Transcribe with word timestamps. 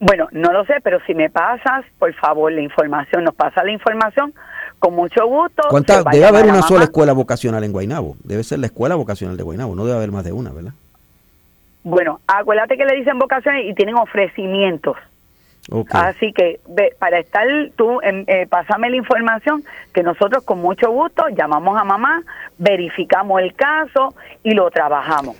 Bueno, 0.00 0.28
no 0.30 0.52
lo 0.52 0.64
sé, 0.64 0.74
pero 0.82 1.00
si 1.06 1.14
me 1.14 1.28
pasas, 1.28 1.84
por 1.98 2.12
favor, 2.14 2.52
la 2.52 2.60
información, 2.60 3.24
nos 3.24 3.34
pasa 3.34 3.64
la 3.64 3.72
información, 3.72 4.32
con 4.78 4.94
mucho 4.94 5.26
gusto. 5.26 5.62
Debe 6.12 6.26
haber 6.26 6.46
una 6.46 6.62
sola 6.62 6.84
escuela 6.84 7.12
vocacional 7.12 7.64
en 7.64 7.72
Guainabo. 7.72 8.16
Debe 8.22 8.44
ser 8.44 8.60
la 8.60 8.66
escuela 8.66 8.94
vocacional 8.94 9.36
de 9.36 9.42
Guainabo. 9.42 9.74
No 9.74 9.84
debe 9.84 9.96
haber 9.96 10.12
más 10.12 10.24
de 10.24 10.32
una, 10.32 10.50
¿verdad? 10.52 10.72
Bueno, 11.82 12.20
acuérdate 12.26 12.76
que 12.76 12.84
le 12.84 12.94
dicen 12.94 13.18
vocaciones 13.18 13.66
y 13.66 13.74
tienen 13.74 13.96
ofrecimientos. 13.96 14.96
Así 15.90 16.32
que 16.32 16.60
para 16.98 17.18
estar 17.18 17.46
tú, 17.76 18.00
eh, 18.02 18.46
pásame 18.48 18.88
la 18.88 18.96
información 18.96 19.64
que 19.92 20.02
nosotros 20.02 20.42
con 20.44 20.60
mucho 20.60 20.90
gusto 20.90 21.28
llamamos 21.28 21.78
a 21.78 21.84
mamá, 21.84 22.22
verificamos 22.56 23.40
el 23.42 23.54
caso 23.54 24.14
y 24.42 24.52
lo 24.52 24.70
trabajamos. 24.70 25.36